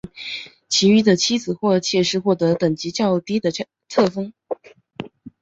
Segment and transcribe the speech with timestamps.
[0.67, 3.51] 其余的妻子或妾室获得等级较低的
[3.87, 4.33] 册封。